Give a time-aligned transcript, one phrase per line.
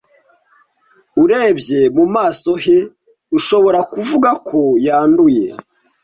[1.23, 2.77] Urebye mu maso he,
[3.37, 5.45] ushobora kuvuga ko yanduye.